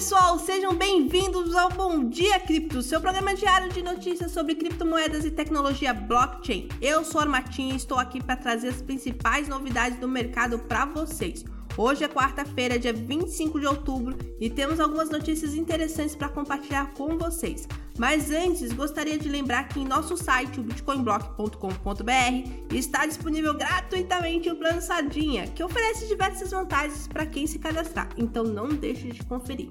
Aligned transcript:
pessoal, 0.00 0.38
sejam 0.38 0.74
bem-vindos 0.74 1.54
ao 1.54 1.68
Bom 1.68 2.08
Dia 2.08 2.40
Cripto, 2.40 2.80
seu 2.80 3.02
programa 3.02 3.34
diário 3.34 3.70
de 3.70 3.82
notícias 3.82 4.32
sobre 4.32 4.54
criptomoedas 4.54 5.26
e 5.26 5.30
tecnologia 5.30 5.92
blockchain. 5.92 6.70
Eu 6.80 7.04
sou 7.04 7.20
a 7.20 7.24
Armatinha 7.24 7.74
e 7.74 7.76
estou 7.76 7.98
aqui 7.98 8.18
para 8.18 8.34
trazer 8.34 8.68
as 8.68 8.80
principais 8.80 9.46
novidades 9.46 9.98
do 9.98 10.08
mercado 10.08 10.58
para 10.58 10.86
vocês. 10.86 11.44
Hoje 11.76 12.02
é 12.02 12.08
quarta-feira, 12.08 12.78
dia 12.78 12.94
25 12.94 13.60
de 13.60 13.66
outubro, 13.66 14.16
e 14.40 14.48
temos 14.48 14.80
algumas 14.80 15.10
notícias 15.10 15.54
interessantes 15.54 16.16
para 16.16 16.30
compartilhar 16.30 16.94
com 16.94 17.18
vocês. 17.18 17.68
Mas 17.98 18.30
antes, 18.30 18.72
gostaria 18.72 19.18
de 19.18 19.28
lembrar 19.28 19.68
que 19.68 19.80
em 19.80 19.84
nosso 19.84 20.16
site, 20.16 20.60
o 20.60 20.62
bitcoinblock.com.br, 20.62 22.74
está 22.74 23.04
disponível 23.04 23.52
gratuitamente 23.52 24.48
o 24.48 24.56
plano 24.56 24.80
Sardinha, 24.80 25.46
que 25.48 25.62
oferece 25.62 26.08
diversas 26.08 26.50
vantagens 26.50 27.06
para 27.06 27.26
quem 27.26 27.46
se 27.46 27.58
cadastrar, 27.58 28.08
então 28.16 28.44
não 28.44 28.68
deixe 28.68 29.08
de 29.08 29.22
conferir. 29.24 29.68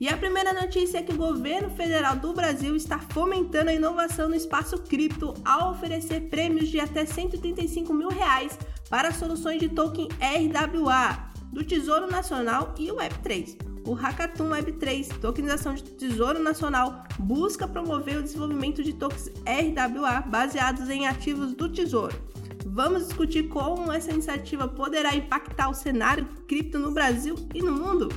E 0.00 0.08
a 0.08 0.16
primeira 0.16 0.54
notícia 0.54 0.96
é 0.96 1.02
que 1.02 1.12
o 1.12 1.18
governo 1.18 1.68
federal 1.68 2.16
do 2.16 2.32
Brasil 2.32 2.74
está 2.74 2.98
fomentando 2.98 3.68
a 3.68 3.74
inovação 3.74 4.30
no 4.30 4.34
espaço 4.34 4.78
cripto 4.78 5.34
ao 5.44 5.72
oferecer 5.72 6.22
prêmios 6.30 6.70
de 6.70 6.80
até 6.80 7.04
135 7.04 7.92
mil 7.92 8.08
reais 8.08 8.58
para 8.88 9.12
soluções 9.12 9.60
de 9.60 9.68
token 9.68 10.08
RWA 10.18 11.30
do 11.52 11.62
Tesouro 11.62 12.10
Nacional 12.10 12.74
e 12.78 12.90
o 12.90 12.96
Web3. 12.96 13.58
O 13.86 13.92
Hackathon 13.92 14.48
Web3, 14.48 15.18
tokenização 15.20 15.74
de 15.74 15.82
Tesouro 15.82 16.38
Nacional, 16.38 17.04
busca 17.18 17.68
promover 17.68 18.16
o 18.16 18.22
desenvolvimento 18.22 18.82
de 18.82 18.94
tokens 18.94 19.30
RWA 19.44 20.22
baseados 20.22 20.88
em 20.88 21.06
ativos 21.06 21.52
do 21.52 21.68
Tesouro. 21.68 22.16
Vamos 22.64 23.06
discutir 23.06 23.48
como 23.48 23.92
essa 23.92 24.10
iniciativa 24.10 24.66
poderá 24.66 25.14
impactar 25.14 25.68
o 25.68 25.74
cenário 25.74 26.26
cripto 26.48 26.78
no 26.78 26.90
Brasil 26.90 27.34
e 27.54 27.60
no 27.60 27.72
mundo? 27.72 28.08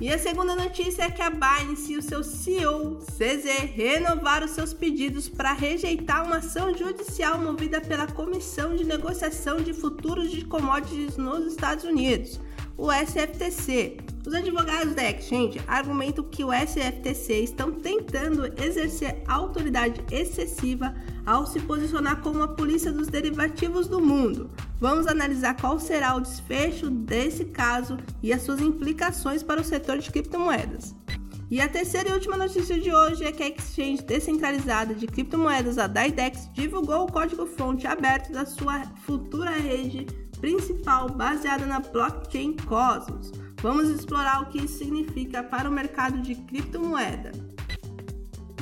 E 0.00 0.12
a 0.12 0.18
segunda 0.18 0.54
notícia 0.54 1.02
é 1.02 1.10
que 1.10 1.20
a 1.20 1.28
Binance 1.28 1.92
e 1.92 1.96
o 1.96 2.02
seu 2.02 2.22
CEO, 2.22 3.00
CZ, 3.00 3.72
renovaram 3.74 4.46
seus 4.46 4.72
pedidos 4.72 5.28
para 5.28 5.52
rejeitar 5.52 6.24
uma 6.24 6.36
ação 6.36 6.72
judicial 6.72 7.36
movida 7.36 7.80
pela 7.80 8.06
Comissão 8.06 8.76
de 8.76 8.84
Negociação 8.84 9.60
de 9.60 9.72
Futuros 9.72 10.30
de 10.30 10.44
Commodities 10.44 11.16
nos 11.16 11.44
Estados 11.46 11.82
Unidos, 11.82 12.38
o 12.76 12.92
SFTC. 12.92 13.96
Os 14.24 14.32
advogados 14.32 14.94
da 14.94 15.10
Exchange 15.10 15.60
argumentam 15.66 16.22
que 16.22 16.44
o 16.44 16.52
SFTC 16.52 17.42
estão 17.42 17.72
tentando 17.72 18.46
exercer 18.62 19.20
autoridade 19.26 20.00
excessiva 20.12 20.94
ao 21.26 21.44
se 21.44 21.58
posicionar 21.58 22.20
como 22.20 22.44
a 22.44 22.48
polícia 22.48 22.92
dos 22.92 23.08
derivativos 23.08 23.88
do 23.88 24.00
mundo. 24.00 24.48
Vamos 24.80 25.06
analisar 25.06 25.56
qual 25.56 25.78
será 25.80 26.14
o 26.14 26.20
desfecho 26.20 26.88
desse 26.88 27.46
caso 27.46 27.98
e 28.22 28.32
as 28.32 28.42
suas 28.42 28.60
implicações 28.60 29.42
para 29.42 29.60
o 29.60 29.64
setor 29.64 29.98
de 29.98 30.10
criptomoedas. 30.10 30.94
E 31.50 31.60
a 31.60 31.68
terceira 31.68 32.10
e 32.10 32.12
última 32.12 32.36
notícia 32.36 32.78
de 32.78 32.94
hoje 32.94 33.24
é 33.24 33.32
que 33.32 33.42
a 33.42 33.48
exchange 33.48 34.02
descentralizada 34.02 34.94
de 34.94 35.06
criptomoedas, 35.06 35.78
a 35.78 35.86
Dydex, 35.86 36.48
divulgou 36.52 37.04
o 37.04 37.12
código-fonte 37.12 37.86
aberto 37.86 38.30
da 38.30 38.44
sua 38.44 38.82
futura 39.06 39.52
rede 39.52 40.06
principal 40.40 41.08
baseada 41.08 41.66
na 41.66 41.80
blockchain 41.80 42.52
Cosmos. 42.52 43.32
Vamos 43.60 43.88
explorar 43.88 44.42
o 44.42 44.46
que 44.46 44.58
isso 44.58 44.78
significa 44.78 45.42
para 45.42 45.68
o 45.68 45.72
mercado 45.72 46.20
de 46.20 46.34
criptomoeda. 46.34 47.32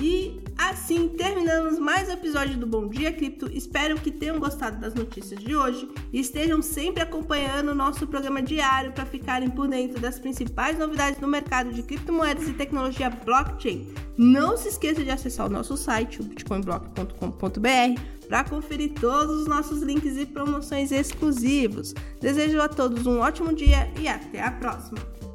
E 0.01 0.41
assim 0.57 1.09
terminamos 1.09 1.79
mais 1.79 2.09
um 2.09 2.13
episódio 2.13 2.57
do 2.57 2.67
Bom 2.67 2.89
Dia 2.89 3.13
Cripto. 3.13 3.51
Espero 3.53 4.01
que 4.01 4.11
tenham 4.11 4.39
gostado 4.39 4.81
das 4.81 4.95
notícias 4.95 5.39
de 5.43 5.55
hoje 5.55 5.89
e 6.13 6.21
estejam 6.21 6.63
sempre 6.63 7.03
acompanhando 7.03 7.71
o 7.71 7.75
nosso 7.75 8.07
programa 8.07 8.43
diário 8.43 8.93
para 8.93 9.05
ficarem 9.05 9.51
por 9.51 9.69
dentro 9.69 10.01
das 10.01 10.19
principais 10.19 10.79
novidades 10.79 11.21
no 11.21 11.29
mercado 11.29 11.73
de 11.73 11.83
criptomoedas 11.83 12.49
e 12.49 12.53
tecnologia 12.53 13.11
blockchain. 13.11 13.87
Não 14.17 14.57
se 14.57 14.69
esqueça 14.69 15.05
de 15.05 15.11
acessar 15.11 15.47
o 15.47 15.51
nosso 15.51 15.77
site, 15.77 16.23
bitcoinblock.com.br, 16.23 18.01
para 18.29 18.45
conferir 18.45 18.93
todos 18.95 19.43
os 19.43 19.47
nossos 19.47 19.83
links 19.83 20.17
e 20.17 20.27
promoções 20.27 20.91
exclusivos. 20.91 21.95
Desejo 22.21 22.61
a 22.61 22.69
todos 22.69 23.07
um 23.07 23.21
ótimo 23.21 23.55
dia 23.55 23.91
e 24.01 24.09
até 24.09 24.43
a 24.43 24.51
próxima! 24.51 25.26